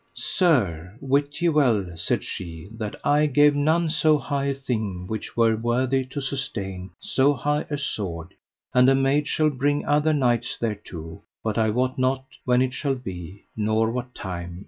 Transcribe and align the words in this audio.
Sir, 0.15 0.97
wit 0.99 1.43
ye 1.43 1.49
well, 1.49 1.95
said 1.95 2.23
she, 2.23 2.69
that 2.75 2.95
I 3.03 3.29
have 3.35 3.55
none 3.55 3.87
so 3.91 4.17
high 4.17 4.45
a 4.47 4.53
thing 4.55 5.05
which 5.05 5.37
were 5.37 5.55
worthy 5.55 6.05
to 6.05 6.19
sustain 6.19 6.89
so 6.99 7.35
high 7.35 7.67
a 7.69 7.77
sword, 7.77 8.33
and 8.73 8.89
a 8.89 8.95
maid 8.95 9.27
shall 9.27 9.51
bring 9.51 9.85
other 9.85 10.11
knights 10.11 10.57
thereto, 10.57 11.21
but 11.43 11.59
I 11.59 11.69
wot 11.69 11.99
not 11.99 12.25
when 12.45 12.63
it 12.63 12.73
shall 12.73 12.95
be, 12.95 13.43
nor 13.55 13.91
what 13.91 14.15
time. 14.15 14.59